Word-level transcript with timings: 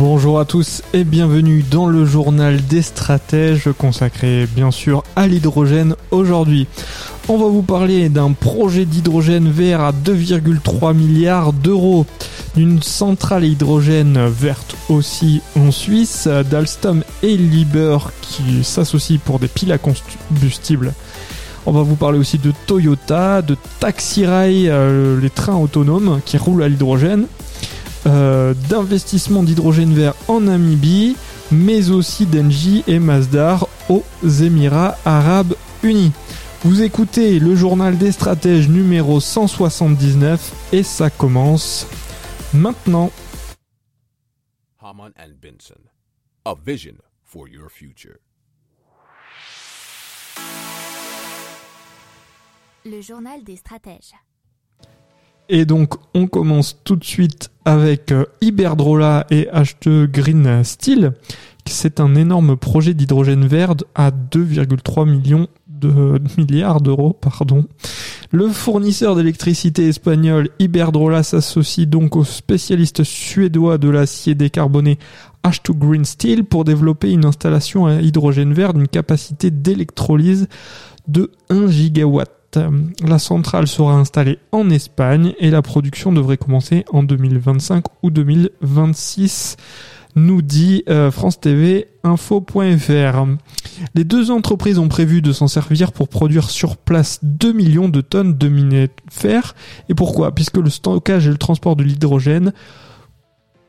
Bonjour 0.00 0.40
à 0.40 0.46
tous 0.46 0.80
et 0.94 1.04
bienvenue 1.04 1.62
dans 1.70 1.86
le 1.86 2.06
journal 2.06 2.64
des 2.64 2.80
stratèges 2.80 3.68
consacré 3.76 4.46
bien 4.46 4.70
sûr 4.70 5.04
à 5.14 5.26
l'hydrogène 5.26 5.94
aujourd'hui. 6.10 6.66
On 7.28 7.36
va 7.36 7.48
vous 7.48 7.60
parler 7.60 8.08
d'un 8.08 8.32
projet 8.32 8.86
d'hydrogène 8.86 9.50
vert 9.50 9.82
à 9.82 9.92
2,3 9.92 10.94
milliards 10.96 11.52
d'euros, 11.52 12.06
d'une 12.56 12.82
centrale 12.82 13.44
hydrogène 13.44 14.26
verte 14.26 14.74
aussi 14.88 15.42
en 15.54 15.70
Suisse, 15.70 16.26
d'Alstom 16.50 17.04
et 17.22 17.36
Liber 17.36 17.98
qui 18.22 18.64
s'associent 18.64 19.20
pour 19.22 19.38
des 19.38 19.48
piles 19.48 19.72
à 19.72 19.76
combustible. 19.76 20.94
On 21.66 21.72
va 21.72 21.82
vous 21.82 21.96
parler 21.96 22.18
aussi 22.18 22.38
de 22.38 22.54
Toyota, 22.66 23.42
de 23.42 23.54
Taxi 23.80 24.24
Rail, 24.24 24.70
euh, 24.70 25.20
les 25.20 25.28
trains 25.28 25.56
autonomes 25.56 26.22
qui 26.24 26.38
roulent 26.38 26.62
à 26.62 26.68
l'hydrogène, 26.68 27.26
euh, 28.06 28.54
d'investissement 28.68 29.42
d'hydrogène 29.42 29.92
vert 29.94 30.14
en 30.28 30.40
Namibie, 30.40 31.16
mais 31.50 31.90
aussi 31.90 32.26
d'Engie 32.26 32.82
et 32.86 32.98
Masdar 32.98 33.68
aux 33.88 34.04
Émirats 34.24 34.96
Arabes 35.04 35.54
Unis. 35.82 36.12
Vous 36.64 36.82
écoutez 36.82 37.38
le 37.38 37.54
journal 37.54 37.96
des 37.96 38.12
stratèges 38.12 38.68
numéro 38.68 39.18
179 39.18 40.52
et 40.72 40.82
ça 40.82 41.08
commence 41.10 41.86
maintenant. 42.52 43.10
Haman 44.82 45.12
and 45.18 45.34
Benson, 45.40 45.80
a 46.44 46.54
vision 46.54 46.96
for 47.24 47.48
your 47.48 47.70
future. 47.70 48.16
Le 52.84 53.00
journal 53.02 53.42
des 53.44 53.56
stratèges. 53.56 54.14
Et 55.52 55.64
donc 55.64 55.94
on 56.14 56.28
commence 56.28 56.78
tout 56.84 56.94
de 56.94 57.04
suite 57.04 57.50
avec 57.64 58.12
euh, 58.12 58.24
Iberdrola 58.40 59.26
et 59.30 59.48
H2 59.52 60.06
Green 60.06 60.62
Steel. 60.62 61.12
C'est 61.66 61.98
un 61.98 62.14
énorme 62.14 62.56
projet 62.56 62.94
d'hydrogène 62.94 63.46
vert 63.48 63.74
à 63.96 64.12
2,3 64.12 65.10
millions 65.10 65.48
de 65.68 66.20
milliards 66.38 66.80
d'euros, 66.80 67.12
pardon. 67.12 67.64
Le 68.30 68.48
fournisseur 68.48 69.16
d'électricité 69.16 69.88
espagnol 69.88 70.50
Iberdrola 70.60 71.24
s'associe 71.24 71.88
donc 71.88 72.14
au 72.14 72.22
spécialiste 72.22 73.02
suédois 73.02 73.76
de 73.76 73.88
l'acier 73.88 74.36
décarboné 74.36 75.00
H2 75.42 75.72
Green 75.72 76.04
Steel 76.04 76.44
pour 76.44 76.62
développer 76.62 77.10
une 77.10 77.24
installation 77.24 77.86
à 77.86 77.94
hydrogène 77.94 78.52
vert 78.52 78.72
d'une 78.72 78.86
capacité 78.86 79.50
d'électrolyse 79.50 80.46
de 81.08 81.32
1 81.48 81.66
gigawatt. 81.66 82.39
La 82.54 83.18
centrale 83.18 83.68
sera 83.68 83.94
installée 83.94 84.38
en 84.50 84.70
Espagne 84.70 85.34
et 85.38 85.50
la 85.50 85.62
production 85.62 86.12
devrait 86.12 86.36
commencer 86.36 86.84
en 86.92 87.02
2025 87.02 87.84
ou 88.02 88.10
2026 88.10 89.56
nous 90.16 90.42
dit 90.42 90.82
euh, 90.88 91.10
France 91.10 91.40
TV 91.40 91.88
Info.fr. 92.02 93.26
Les 93.94 94.04
deux 94.04 94.30
entreprises 94.30 94.78
ont 94.78 94.88
prévu 94.88 95.22
de 95.22 95.32
s'en 95.32 95.46
servir 95.46 95.92
pour 95.92 96.08
produire 96.08 96.50
sur 96.50 96.76
place 96.76 97.20
2 97.22 97.52
millions 97.52 97.88
de 97.88 98.00
tonnes 98.00 98.36
de 98.36 98.48
minerai 98.48 98.88
de 98.88 98.92
fer. 99.10 99.54
Et 99.88 99.94
pourquoi? 99.94 100.34
Puisque 100.34 100.56
le 100.56 100.70
stockage 100.70 101.26
et 101.26 101.30
le 101.30 101.38
transport 101.38 101.76
de 101.76 101.84
l'hydrogène 101.84 102.52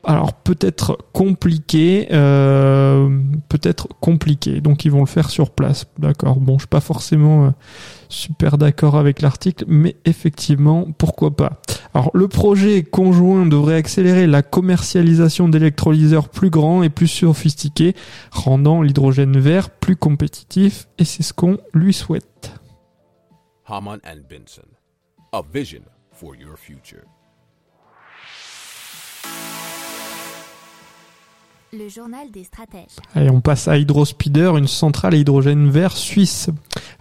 alors 0.04 0.32
peut-être 0.32 0.98
compliqué, 1.12 2.08
euh, 2.10 3.08
peut-être 3.48 3.88
compliqué. 4.00 4.60
Donc 4.60 4.84
ils 4.84 4.90
vont 4.90 5.00
le 5.00 5.06
faire 5.06 5.30
sur 5.30 5.50
place. 5.50 5.86
D'accord. 5.98 6.40
Bon, 6.40 6.54
je 6.54 6.62
suis 6.62 6.68
pas 6.68 6.80
forcément 6.80 7.46
euh, 7.46 7.50
super 8.12 8.58
d'accord 8.58 8.96
avec 8.96 9.22
l'article, 9.22 9.64
mais 9.66 9.96
effectivement, 10.04 10.86
pourquoi 10.98 11.34
pas. 11.34 11.60
Alors 11.94 12.10
le 12.14 12.28
projet 12.28 12.82
conjoint 12.82 13.46
devrait 13.46 13.76
accélérer 13.76 14.26
la 14.26 14.42
commercialisation 14.42 15.48
d'électrolyseurs 15.48 16.28
plus 16.28 16.50
grands 16.50 16.82
et 16.82 16.90
plus 16.90 17.08
sophistiqués, 17.08 17.94
rendant 18.30 18.82
l'hydrogène 18.82 19.38
vert 19.38 19.70
plus 19.70 19.96
compétitif, 19.96 20.88
et 20.98 21.04
c'est 21.04 21.22
ce 21.22 21.32
qu'on 21.32 21.58
lui 21.74 21.92
souhaite. 21.92 22.52
Haman 23.66 23.98
and 24.04 24.22
Benson, 24.28 24.68
a 25.32 25.42
vision 25.52 25.82
for 26.12 26.36
your 26.36 26.56
future. 26.56 27.04
Le 31.74 31.88
journal 31.88 32.30
des 32.30 32.44
stratèges. 32.44 32.96
Allez, 33.14 33.30
on 33.30 33.40
passe 33.40 33.66
à 33.66 33.78
Hydrospeeder, 33.78 34.58
une 34.58 34.66
centrale 34.66 35.14
à 35.14 35.16
hydrogène 35.16 35.70
vert 35.70 35.96
suisse. 35.96 36.50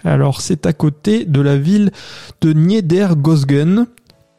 Alors, 0.06 0.40
c'est 0.40 0.66
à 0.66 0.72
côté 0.72 1.26
de 1.26 1.42
la 1.42 1.58
ville 1.58 1.92
de 2.40 2.54
Niedergosgen. 2.54 3.88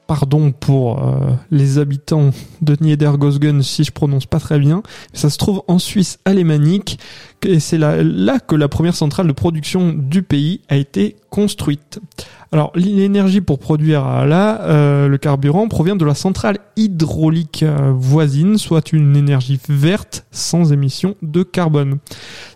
Pardon 0.07 0.51
pour 0.53 1.05
euh, 1.05 1.33
les 1.51 1.77
habitants 1.77 2.31
de 2.63 2.77
Niedergosgen 2.81 3.63
si 3.63 3.85
je 3.85 3.93
prononce 3.93 4.25
pas 4.25 4.41
très 4.41 4.59
bien. 4.59 4.83
Ça 5.13 5.29
se 5.29 5.37
trouve 5.37 5.65
en 5.69 5.79
Suisse 5.79 6.19
alémanique 6.25 6.99
et 7.43 7.61
c'est 7.61 7.77
là, 7.77 8.03
là 8.03 8.41
que 8.41 8.55
la 8.55 8.69
première 8.69 8.95
centrale 8.95 9.27
de 9.27 9.33
production 9.33 9.93
du 9.93 10.23
pays 10.23 10.63
a 10.71 10.77
été 10.77 11.17
construite. 11.33 11.99
Alors 12.53 12.73
l'énergie 12.75 13.41
pour 13.41 13.59
produire 13.59 14.27
là 14.27 14.61
euh, 14.61 15.09
le 15.09 15.17
carburant 15.17 15.67
provient 15.67 15.97
de 15.97 16.05
la 16.05 16.15
centrale 16.15 16.59
hydraulique 16.77 17.63
euh, 17.63 17.91
voisine, 17.97 18.59
soit 18.59 18.93
une 18.93 19.17
énergie 19.17 19.59
verte 19.67 20.27
sans 20.31 20.75
émission 20.75 21.17
de 21.23 21.43
carbone. 21.43 22.01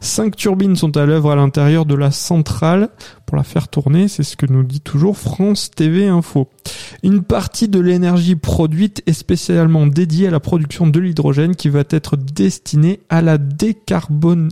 Cinq 0.00 0.36
turbines 0.36 0.76
sont 0.76 0.94
à 0.98 1.06
l'œuvre 1.06 1.30
à 1.30 1.36
l'intérieur 1.36 1.86
de 1.86 1.94
la 1.94 2.10
centrale 2.10 2.90
pour 3.24 3.38
la 3.38 3.44
faire 3.44 3.68
tourner, 3.68 4.08
c'est 4.08 4.22
ce 4.22 4.36
que 4.36 4.44
nous 4.44 4.62
dit 4.62 4.82
toujours 4.82 5.16
France 5.16 5.70
TV 5.70 6.06
Info. 6.06 6.50
Une 7.02 7.22
partie 7.22 7.68
de 7.68 7.80
l'énergie 7.80 8.36
produite 8.36 9.02
est 9.06 9.14
spécialement 9.14 9.86
dédiée 9.86 10.28
à 10.28 10.30
la 10.30 10.40
production 10.40 10.86
de 10.86 11.00
l'hydrogène 11.00 11.56
qui 11.56 11.70
va 11.70 11.82
être 11.88 12.18
destinée 12.18 13.00
à 13.08 13.22
la 13.22 13.38
décarbonation 13.38 14.50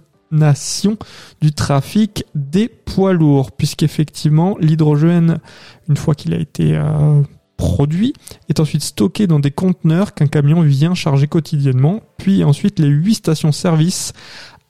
du 1.40 1.52
trafic 1.52 2.24
des 2.34 2.68
poids 2.68 3.12
lourds, 3.12 3.52
puisqu'effectivement 3.52 4.56
l'hydrogène, 4.58 5.38
une 5.88 5.96
fois 5.96 6.14
qu'il 6.14 6.34
a 6.34 6.38
été 6.38 6.76
euh, 6.76 7.22
produit, 7.56 8.14
est 8.48 8.60
ensuite 8.60 8.82
stocké 8.82 9.26
dans 9.26 9.40
des 9.40 9.50
conteneurs 9.50 10.14
qu'un 10.14 10.26
camion 10.26 10.60
vient 10.62 10.94
charger 10.94 11.26
quotidiennement, 11.26 12.02
puis 12.16 12.44
ensuite 12.44 12.78
les 12.78 12.88
huit 12.88 13.14
stations-service 13.14 14.12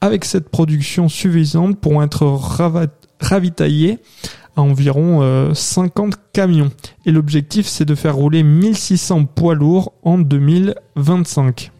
avec 0.00 0.24
cette 0.24 0.50
production 0.50 1.08
suffisante 1.08 1.80
pour 1.80 2.02
être 2.02 2.38
ravitaillés 3.20 3.98
à 4.56 4.60
environ 4.60 5.54
50 5.54 6.14
euh, 6.14 6.16
camions. 6.32 6.70
Et 7.06 7.10
l'objectif, 7.10 7.66
c'est 7.66 7.84
de 7.84 7.94
faire 7.94 8.14
rouler 8.14 8.42
1600 8.42 9.24
poids 9.26 9.54
lourds 9.54 9.94
en 10.02 10.18
2025. 10.18 11.72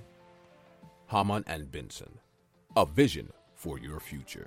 Haman 1.11 1.43
and 1.49 1.65
Benson, 1.71 2.11
vision 2.97 3.25
for 3.65 3.79
your 3.79 3.99
future. 3.99 4.45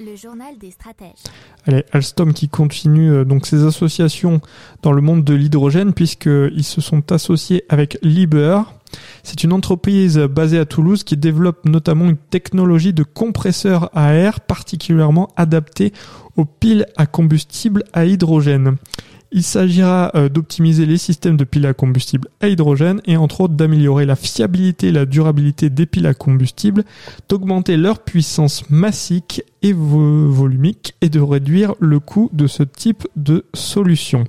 Le 0.00 0.16
journal 0.16 0.56
des 0.58 0.70
stratèges. 0.70 1.24
Allez, 1.66 1.84
Alstom 1.92 2.32
qui 2.32 2.48
continue 2.48 3.10
euh, 3.10 3.24
donc 3.26 3.46
ses 3.46 3.66
associations 3.66 4.40
dans 4.80 4.92
le 4.92 5.02
monde 5.02 5.22
de 5.22 5.34
l'hydrogène 5.34 5.92
puisqu'ils 5.92 6.64
se 6.64 6.80
sont 6.80 7.12
associés 7.12 7.64
avec 7.68 7.98
Liber. 8.02 8.62
C'est 9.22 9.44
une 9.44 9.52
entreprise 9.52 10.16
basée 10.18 10.58
à 10.58 10.64
Toulouse 10.64 11.04
qui 11.04 11.18
développe 11.18 11.66
notamment 11.66 12.06
une 12.06 12.16
technologie 12.16 12.94
de 12.94 13.02
compresseur 13.02 13.90
à 13.94 14.14
air 14.14 14.40
particulièrement 14.40 15.28
adaptée 15.36 15.92
aux 16.36 16.46
piles 16.46 16.86
à 16.96 17.04
combustible 17.04 17.84
à 17.92 18.06
hydrogène. 18.06 18.78
Il 19.30 19.42
s'agira 19.42 20.10
euh, 20.14 20.28
d'optimiser 20.28 20.86
les 20.86 20.96
systèmes 20.96 21.36
de 21.36 21.44
piles 21.44 21.66
à 21.66 21.74
combustible 21.74 22.28
à 22.40 22.48
hydrogène 22.48 23.00
et 23.04 23.16
entre 23.16 23.42
autres 23.42 23.54
d'améliorer 23.54 24.06
la 24.06 24.16
fiabilité 24.16 24.88
et 24.88 24.92
la 24.92 25.04
durabilité 25.04 25.68
des 25.68 25.86
piles 25.86 26.06
à 26.06 26.14
combustible, 26.14 26.84
d'augmenter 27.28 27.76
leur 27.76 28.00
puissance 28.00 28.68
massique 28.70 29.42
et 29.62 29.72
volumique 29.74 30.94
et 31.00 31.08
de 31.08 31.20
réduire 31.20 31.74
le 31.78 32.00
coût 32.00 32.30
de 32.32 32.46
ce 32.46 32.62
type 32.62 33.06
de 33.16 33.44
solution. 33.54 34.24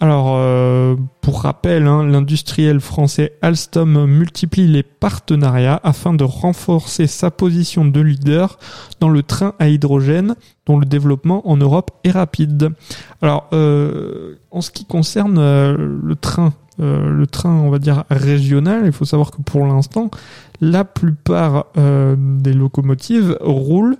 Alors, 0.00 0.34
euh, 0.36 0.96
pour 1.20 1.42
rappel, 1.42 1.86
hein, 1.86 2.04
l'industriel 2.04 2.80
français 2.80 3.38
Alstom 3.42 4.06
multiplie 4.06 4.66
les 4.66 4.82
partenariats 4.82 5.80
afin 5.84 6.14
de 6.14 6.24
renforcer 6.24 7.06
sa 7.06 7.30
position 7.30 7.84
de 7.84 8.00
leader 8.00 8.58
dans 9.00 9.08
le 9.08 9.22
train 9.22 9.54
à 9.58 9.68
hydrogène, 9.68 10.34
dont 10.66 10.78
le 10.78 10.84
développement 10.84 11.48
en 11.48 11.56
Europe 11.56 11.92
est 12.02 12.10
rapide. 12.10 12.70
Alors, 13.22 13.48
euh, 13.52 14.34
en 14.50 14.60
ce 14.60 14.70
qui 14.70 14.84
concerne 14.84 15.38
euh, 15.38 15.76
le 15.76 16.16
train, 16.16 16.52
le 16.78 17.24
train, 17.26 17.52
on 17.52 17.70
va 17.70 17.78
dire 17.78 18.02
régional, 18.10 18.82
il 18.84 18.90
faut 18.90 19.04
savoir 19.04 19.30
que 19.30 19.40
pour 19.40 19.64
l'instant, 19.64 20.10
la 20.60 20.84
plupart 20.84 21.66
des 21.76 22.52
locomotives 22.52 23.38
roulent. 23.40 23.96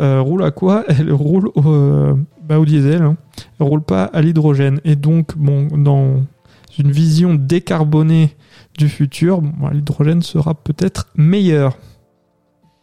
Euh, 0.00 0.20
roulent 0.20 0.44
à 0.44 0.50
quoi? 0.50 0.84
Elles 0.88 1.12
roulent 1.12 1.50
au, 1.54 2.16
bah, 2.52 2.60
au 2.60 2.64
diesel. 2.66 3.00
Hein. 3.02 3.16
Roulent 3.58 3.82
pas 3.84 4.04
à 4.04 4.20
l'hydrogène. 4.20 4.80
Et 4.84 4.94
donc, 4.96 5.36
bon, 5.38 5.68
dans 5.68 6.22
une 6.78 6.90
vision 6.90 7.34
décarbonée 7.34 8.36
du 8.76 8.88
futur, 8.90 9.40
bon, 9.40 9.68
l'hydrogène 9.68 10.20
sera 10.22 10.54
peut-être 10.54 11.08
meilleur. 11.16 11.78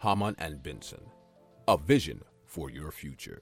Haman 0.01 0.33
and 0.42 0.56
Benson. 0.63 0.98
A 1.68 1.75
vision 1.88 2.16
for 2.48 2.69
your 2.71 2.92
future. 2.92 3.38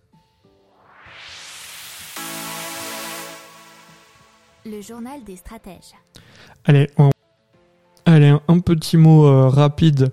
Le 4.66 4.82
journal 4.82 5.24
des 5.24 5.38
stratèges. 5.38 5.94
Allez, 6.66 6.90
on- 6.98 7.12
Allez, 8.06 8.28
un- 8.28 8.42
un 8.48 8.60
petit 8.60 8.96
mot 8.98 9.26
euh, 9.28 9.48
rapide 9.50 10.12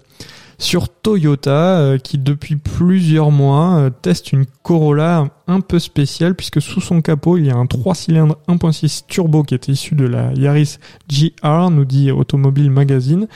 sur 0.65 0.89
Toyota 0.89 1.79
euh, 1.79 1.99
qui 1.99 2.17
depuis 2.17 2.57
plusieurs 2.57 3.31
mois 3.31 3.77
euh, 3.77 3.91
teste 3.91 4.33
une 4.33 4.47
Corolla 4.63 5.29
un 5.47 5.61
peu 5.61 5.79
spéciale 5.79 6.35
puisque 6.35 6.63
sous 6.63 6.81
son 6.81 7.03
capot 7.03 7.37
il 7.37 7.47
y 7.47 7.51
a 7.51 7.57
un 7.57 7.67
3 7.67 7.95
cylindres 7.95 8.39
1.6 8.49 9.05
turbo 9.07 9.43
qui 9.43 9.53
est 9.53 9.69
issu 9.69 9.95
de 9.95 10.07
la 10.07 10.33
Yaris 10.33 10.79
GR, 11.07 11.71
nous 11.71 11.85
dit 11.85 12.11
Automobile 12.11 12.71
Magazine, 12.71 13.29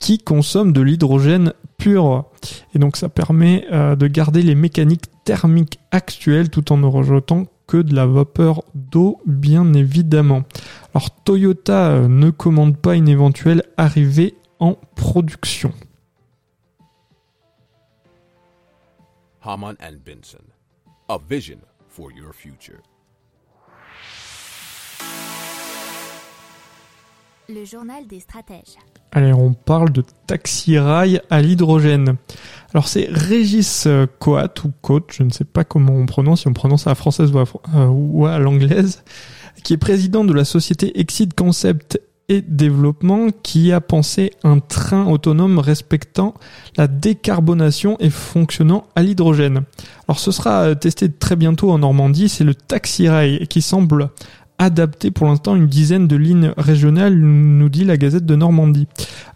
qui 0.00 0.18
consomme 0.18 0.72
de 0.72 0.80
l'hydrogène 0.80 1.52
pur. 1.76 2.24
Et 2.74 2.78
donc 2.78 2.96
ça 2.96 3.10
permet 3.10 3.66
euh, 3.70 3.94
de 3.94 4.06
garder 4.06 4.42
les 4.42 4.54
mécaniques 4.54 5.04
thermiques 5.24 5.80
actuelles 5.90 6.48
tout 6.48 6.72
en 6.72 6.78
ne 6.78 6.86
rejetant 6.86 7.44
que 7.66 7.76
de 7.76 7.94
la 7.94 8.06
vapeur 8.06 8.62
d'eau 8.74 9.20
bien 9.26 9.74
évidemment. 9.74 10.44
Alors 10.94 11.10
Toyota 11.10 12.08
ne 12.08 12.30
commande 12.30 12.78
pas 12.78 12.94
une 12.94 13.08
éventuelle 13.08 13.64
arrivée 13.76 14.34
en 14.60 14.78
production. 14.96 15.72
Haman 19.42 19.74
and 19.80 20.04
Benson. 20.04 20.44
A 21.08 21.18
vision 21.18 21.60
for 21.88 22.12
your 22.12 22.34
future. 22.34 22.80
Le 27.48 27.64
journal 27.64 28.06
des 28.06 28.20
stratèges. 28.20 28.76
Allez, 29.12 29.32
on 29.32 29.54
parle 29.54 29.90
de 29.90 30.04
taxi 30.26 30.78
rail 30.78 31.22
à 31.30 31.40
l'hydrogène. 31.40 32.16
Alors 32.74 32.86
c'est 32.86 33.08
Régis 33.10 33.86
euh, 33.86 34.06
Coat 34.18 34.52
ou 34.64 34.72
Coat, 34.82 35.06
je 35.10 35.22
ne 35.22 35.30
sais 35.30 35.44
pas 35.44 35.64
comment 35.64 35.94
on 35.94 36.04
prononce, 36.04 36.42
si 36.42 36.48
on 36.48 36.52
prononce 36.52 36.86
à 36.86 36.90
la 36.90 36.94
française 36.94 37.32
ou 37.32 37.38
à, 37.38 37.44
euh, 37.74 37.86
ou 37.86 38.26
à 38.26 38.38
l'anglaise, 38.38 39.02
qui 39.64 39.72
est 39.72 39.78
président 39.78 40.22
de 40.22 40.34
la 40.34 40.44
société 40.44 41.00
Exit 41.00 41.34
Concept 41.34 41.98
et 42.30 42.42
Développement, 42.42 43.26
qui 43.42 43.72
a 43.72 43.80
pensé 43.80 44.30
un 44.44 44.60
train 44.60 45.04
autonome 45.06 45.58
respectant 45.58 46.34
la 46.76 46.86
décarbonation 46.86 47.96
et 47.98 48.08
fonctionnant 48.08 48.84
à 48.94 49.02
l'hydrogène. 49.02 49.64
Alors 50.08 50.20
ce 50.20 50.30
sera 50.30 50.62
euh, 50.62 50.74
testé 50.74 51.10
très 51.10 51.34
bientôt 51.36 51.72
en 51.72 51.78
Normandie, 51.78 52.28
c'est 52.28 52.44
le 52.44 52.54
taxi 52.54 53.08
rail 53.08 53.46
qui 53.48 53.60
semble 53.60 54.10
adapté 54.58 55.10
pour 55.10 55.26
l'instant 55.26 55.56
une 55.56 55.66
dizaine 55.66 56.06
de 56.06 56.16
lignes 56.16 56.52
régionales, 56.56 57.18
nous 57.18 57.68
dit 57.68 57.84
la 57.84 57.96
Gazette 57.96 58.26
de 58.26 58.36
Normandie. 58.36 58.86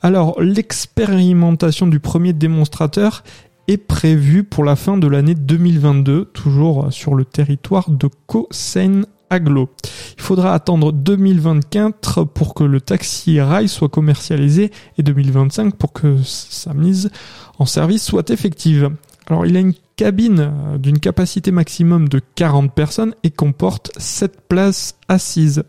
Alors, 0.02 0.40
l'expérimentation 0.40 1.86
du 1.86 1.98
premier 1.98 2.34
démonstrateur 2.34 3.24
est 3.66 3.78
prévue 3.78 4.44
pour 4.44 4.64
la 4.64 4.76
fin 4.76 4.98
de 4.98 5.08
l'année 5.08 5.34
2022, 5.34 6.26
toujours 6.26 6.92
sur 6.92 7.14
le 7.14 7.24
territoire 7.24 7.90
de 7.90 8.08
Cosseine 8.26 9.06
Il 9.30 10.22
faudra 10.22 10.54
attendre 10.54 10.92
2024 10.92 12.24
pour 12.24 12.54
que 12.54 12.64
le 12.64 12.80
taxi 12.80 13.40
rail 13.40 13.68
soit 13.68 13.88
commercialisé 13.88 14.70
et 14.96 15.02
2025 15.02 15.74
pour 15.76 15.92
que 15.92 16.16
sa 16.22 16.72
mise 16.72 17.10
en 17.58 17.66
service 17.66 18.04
soit 18.04 18.30
effective. 18.30 18.90
Alors, 19.26 19.46
il 19.46 19.56
a 19.56 19.60
une 19.60 19.74
cabine 19.96 20.40
euh, 20.40 20.78
d'une 20.78 20.98
capacité 20.98 21.50
maximum 21.50 22.08
de 22.08 22.20
40 22.34 22.72
personnes 22.74 23.14
et 23.22 23.30
comporte 23.30 23.90
7 23.96 24.48
places 24.48 24.96
assises. 25.08 25.64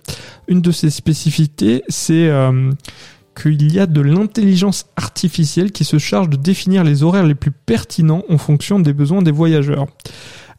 Une 0.47 0.61
de 0.61 0.71
ses 0.71 0.89
spécificités, 0.89 1.83
c'est 1.87 2.27
euh, 2.27 2.71
qu'il 3.39 3.71
y 3.71 3.79
a 3.79 3.85
de 3.85 4.01
l'intelligence 4.01 4.85
artificielle 4.95 5.71
qui 5.71 5.83
se 5.83 5.99
charge 5.99 6.29
de 6.29 6.37
définir 6.37 6.83
les 6.83 7.03
horaires 7.03 7.25
les 7.25 7.35
plus 7.35 7.51
pertinents 7.51 8.23
en 8.29 8.37
fonction 8.37 8.79
des 8.79 8.93
besoins 8.93 9.21
des 9.21 9.31
voyageurs. 9.31 9.87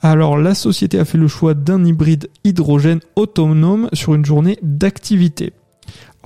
Alors 0.02 0.36
la 0.36 0.54
société 0.54 0.98
a 0.98 1.04
fait 1.04 1.18
le 1.18 1.28
choix 1.28 1.54
d'un 1.54 1.84
hybride 1.84 2.28
hydrogène 2.44 3.00
autonome 3.16 3.88
sur 3.92 4.14
une 4.14 4.24
journée 4.24 4.58
d'activité. 4.62 5.52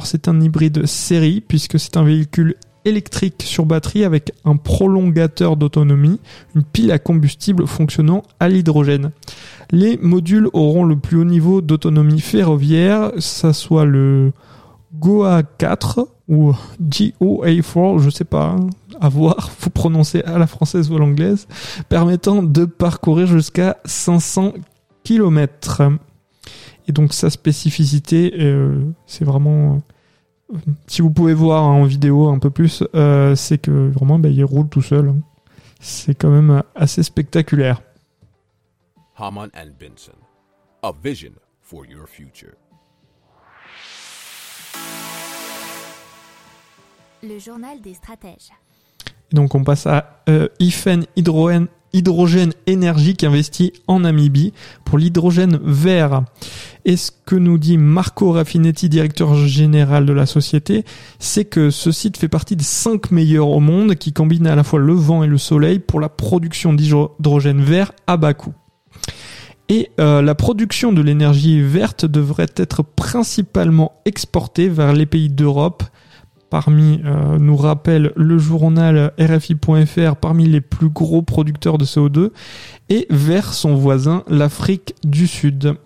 C'est 0.02 0.28
un 0.28 0.40
hybride 0.40 0.87
série 0.87 1.40
puisque 1.40 1.78
c'est 1.78 1.96
un 1.96 2.05
véhicule 2.05 2.56
électrique 2.84 3.43
sur 3.44 3.67
batterie 3.67 4.05
avec 4.05 4.32
un 4.44 4.56
prolongateur 4.56 5.56
d'autonomie, 5.56 6.19
une 6.55 6.62
pile 6.62 6.93
à 6.93 6.99
combustible 6.99 7.67
fonctionnant 7.67 8.22
à 8.40 8.49
l'hydrogène. 8.49 9.11
Les 9.70 9.99
modules 9.99 10.49
auront 10.52 10.84
le 10.84 10.96
plus 10.96 11.19
haut 11.19 11.25
niveau 11.25 11.61
d'autonomie 11.61 12.20
ferroviaire, 12.20 13.12
ça 13.19 13.52
soit 13.52 13.84
le 13.84 14.32
GOA 14.95 15.43
4 15.43 16.09
ou 16.29 16.53
GOA4, 16.83 17.99
je 17.99 18.11
sais 18.11 18.25
pas, 18.25 18.51
hein, 18.51 18.71
à 19.01 19.09
voir, 19.09 19.51
faut 19.59 19.71
prononcer 19.71 20.23
à 20.23 20.39
la 20.39 20.47
française 20.47 20.91
ou 20.91 20.97
à 20.97 20.99
l'anglaise, 20.99 21.47
permettant 21.89 22.43
de 22.43 22.65
parcourir 22.65 23.27
jusqu'à 23.27 23.77
500 23.85 24.55
km. 25.05 25.83
Et 26.89 26.93
donc 26.93 27.13
sa 27.13 27.31
spécificité, 27.31 28.33
euh, 28.41 28.85
c'est 29.07 29.25
vraiment, 29.25 29.81
euh, 30.53 30.57
si 30.87 31.03
vous 31.03 31.11
pouvez 31.11 31.35
voir 31.35 31.65
hein, 31.65 31.83
en 31.83 31.85
vidéo 31.85 32.29
un 32.29 32.39
peu 32.39 32.51
plus, 32.51 32.83
euh, 32.95 33.35
c'est 33.37 33.59
que 33.59 33.89
vraiment 33.91 34.19
bah, 34.19 34.29
il 34.29 34.45
roule 34.45 34.69
tout 34.69 34.83
seul. 34.83 35.09
hein. 35.09 35.17
C'est 35.81 36.15
quand 36.15 36.31
même 36.31 36.63
assez 36.75 37.03
spectaculaire. 37.03 37.81
Haman 39.17 39.49
and 39.55 39.71
Benson. 39.79 40.17
A 40.83 40.93
vision 41.03 41.33
for 41.63 41.85
your 41.87 42.07
future. 42.07 42.55
Le 47.22 47.38
journal 47.38 47.81
des 47.82 47.93
stratèges. 47.93 48.50
Donc 49.32 49.55
on 49.55 49.62
passe 49.62 49.87
à 49.87 50.22
euh, 50.31 50.49
Ifen 50.58 51.05
Hydrogène, 51.17 52.52
Énergie 52.67 53.14
qui 53.14 53.26
investit 53.26 53.75
en 53.87 54.00
Namibie 54.00 54.55
pour 54.86 54.96
l'hydrogène 54.96 55.60
vert. 55.62 56.22
Et 56.86 56.96
ce 56.96 57.10
que 57.27 57.36
nous 57.36 57.58
dit 57.58 57.77
Marco 57.77 58.32
Raffinetti, 58.32 58.89
directeur 58.89 59.34
général 59.34 60.06
de 60.06 60.15
la 60.15 60.24
société, 60.24 60.86
c'est 61.19 61.44
que 61.44 61.69
ce 61.69 61.93
site 61.93 62.17
fait 62.17 62.29
partie 62.29 62.56
des 62.56 62.65
cinq 62.65 63.10
meilleurs 63.10 63.50
au 63.50 63.60
monde 63.60 63.96
qui 63.96 64.15
combinent 64.15 64.46
à 64.46 64.56
la 64.56 64.65
fois 64.65 64.79
le 64.79 64.94
vent 64.94 65.22
et 65.22 65.29
le 65.29 65.39
soleil 65.39 65.79
pour 65.79 66.00
la 66.00 66.08
production 66.08 66.72
d'hydrogène 66.72 67.60
vert 67.60 67.93
à 68.06 68.17
bas 68.17 68.32
coût. 68.32 68.55
Et 69.69 69.91
euh, 70.00 70.22
la 70.22 70.34
production 70.34 70.91
de 70.91 71.03
l'énergie 71.03 71.60
verte 71.60 72.06
devrait 72.06 72.48
être 72.56 72.82
principalement 72.82 73.93
exportée 74.06 74.69
vers 74.69 74.94
les 74.94 75.06
pays 75.06 75.29
d'Europe, 75.29 75.84
parmi, 76.51 77.01
euh, 77.05 77.39
nous 77.39 77.57
rappelle 77.57 78.13
le 78.17 78.39
journal 78.39 79.13
RFI.fr, 79.19 80.17
parmi 80.17 80.47
les 80.47 80.61
plus 80.61 80.91
gros 80.91 81.23
producteurs 81.23 81.79
de 81.79 81.85
CO2, 81.85 82.33
et 82.89 83.07
vers 83.09 83.55
son 83.55 83.77
voisin, 83.77 84.25
l'Afrique 84.29 84.95
du 85.05 85.27
Sud. 85.27 85.77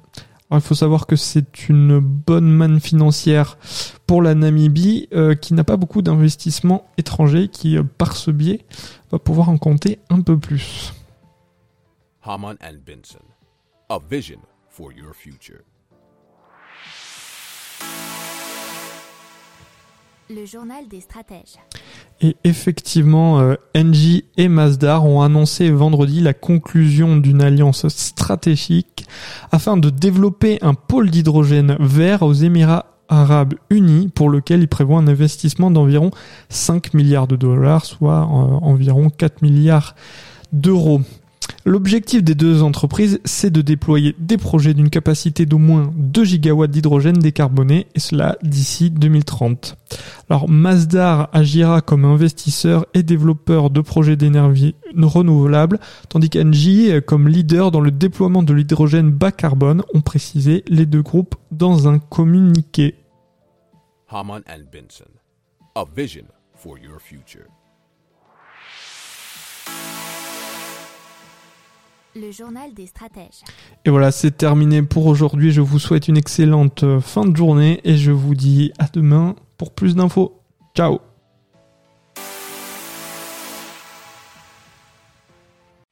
Il 0.51 0.61
faut 0.61 0.75
savoir 0.75 1.07
que 1.07 1.17
c'est 1.17 1.69
une 1.69 1.99
bonne 1.99 2.51
manne 2.51 2.81
financière 2.81 3.59
pour 4.07 4.23
la 4.23 4.35
Namibie, 4.35 5.09
euh, 5.13 5.35
qui 5.35 5.55
n'a 5.55 5.65
pas 5.65 5.77
beaucoup 5.77 6.03
d'investissements 6.03 6.87
étrangers, 6.97 7.49
qui, 7.49 7.77
euh, 7.77 7.83
par 7.83 8.17
ce 8.17 8.31
biais, 8.31 8.65
va 9.13 9.19
pouvoir 9.19 9.49
en 9.49 9.59
compter 9.59 9.99
un 10.11 10.21
peu 10.21 10.39
plus. 10.39 10.95
Haman 12.23 12.57
Benson. 12.87 13.19
A 13.91 13.99
vision 14.11 14.41
for 14.71 14.93
your 14.93 15.15
future. 15.15 15.61
Le 20.31 20.47
journal 20.47 20.89
des 20.89 21.01
stratèges. 21.01 21.59
Et 22.23 22.35
effectivement, 22.45 23.41
euh, 23.41 23.57
et 23.75 24.49
Masdar 24.49 25.05
ont 25.05 25.21
annoncé 25.21 25.71
vendredi 25.71 26.21
la 26.21 26.33
conclusion 26.33 27.19
d'une 27.19 27.43
alliance 27.43 27.87
stratégique 27.89 29.07
afin 29.53 29.77
de 29.77 29.91
développer 29.91 30.59
un 30.63 30.73
pôle 30.73 31.11
d'hydrogène 31.11 31.77
vert 31.79 32.23
aux 32.23 32.33
Émirats 32.33 32.87
arabes 33.09 33.53
unis 33.69 34.09
pour 34.09 34.31
lequel 34.31 34.63
ils 34.63 34.69
prévoient 34.69 34.99
un 34.99 35.09
investissement 35.09 35.71
d'environ 35.71 36.11
5 36.49 36.95
milliards 36.95 37.27
de 37.27 37.37
dollars, 37.37 37.85
soit 37.85 38.21
euh, 38.23 38.59
environ 38.63 39.11
4 39.11 39.43
milliards 39.43 39.95
d'euros. 40.53 41.03
L'objectif 41.67 42.23
des 42.23 42.35
deux 42.35 42.63
entreprises, 42.63 43.21
c'est 43.25 43.51
de 43.51 43.63
déployer 43.63 44.15
des 44.19 44.37
projets 44.37 44.75
d'une 44.75 44.91
capacité 44.91 45.47
d'au 45.47 45.57
moins 45.57 45.91
2 45.97 46.25
gigawatts 46.25 46.71
d'hydrogène 46.71 47.19
décarboné, 47.19 47.87
et 47.95 48.01
cela 48.01 48.37
d'ici 48.43 48.91
2030. 48.91 49.79
Alors 50.29 50.47
Masdar 50.47 51.31
agira 51.33 51.81
comme 51.81 52.05
investisseur 52.05 52.85
et 52.93 53.03
développeur 53.03 53.71
de 53.71 53.81
projets 53.81 54.17
d'énergie 54.17 54.75
renouvelable, 54.95 55.81
tandis 56.11 56.29
qu'Engie 56.29 56.91
comme 57.07 57.29
leader 57.29 57.71
dans 57.71 57.81
le 57.81 57.91
déploiement 57.91 58.43
de 58.43 58.53
l'hydrogène 58.53 59.11
bas 59.11 59.33
carbone, 59.33 59.83
ont 59.95 60.03
précisé 60.03 60.65
les 60.69 60.85
deux 60.85 61.03
groupes 61.03 61.35
dans 61.51 61.89
un 61.89 61.99
communiqué. 61.99 62.95
Haman 64.11 64.43
and 64.49 64.65
Benson. 64.71 65.11
A 65.77 65.85
vision 65.97 66.27
for 66.55 66.79
your 66.79 67.01
future. 67.01 67.47
Le 72.17 72.31
journal 72.31 72.73
des 72.75 72.87
stratèges. 72.87 73.43
Et 73.85 73.91
voilà, 73.91 74.13
c'est 74.13 74.37
terminé 74.37 74.83
pour 74.83 75.07
aujourd'hui. 75.07 75.51
Je 75.51 75.61
vous 75.61 75.81
souhaite 75.81 76.07
une 76.07 76.17
excellente 76.17 76.85
euh, 76.85 77.01
fin 77.01 77.25
de 77.25 77.37
journée 77.37 77.81
et 77.83 77.97
je 77.97 78.13
vous 78.13 78.37
dis 78.37 78.73
à 78.79 78.87
demain 78.87 79.35
pour 79.57 79.73
plus 79.73 79.97
d'infos. 79.97 80.41
Ciao 80.77 81.01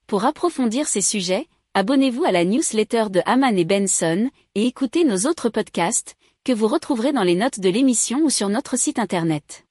Pour 0.07 0.25
approfondir 0.25 0.87
ces 0.87 1.01
sujets, 1.01 1.49
abonnez-vous 1.75 2.23
à 2.23 2.31
la 2.31 2.45
newsletter 2.45 3.07
de 3.11 3.21
Haman 3.27 3.59
et 3.59 3.65
Benson 3.65 4.31
et 4.55 4.67
écoutez 4.67 5.05
nos 5.05 5.29
autres 5.29 5.49
podcasts 5.49 6.15
que 6.45 6.53
vous 6.53 6.69
retrouverez 6.69 7.13
dans 7.13 7.25
les 7.25 7.35
notes 7.35 7.59
de 7.59 7.69
l'émission 7.69 8.21
ou 8.23 8.31
sur 8.31 8.49
notre 8.49 8.79
site 8.79 9.01
internet. 9.01 9.65